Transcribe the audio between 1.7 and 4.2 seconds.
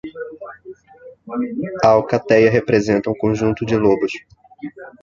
A alcateia representa um conjunto de lobos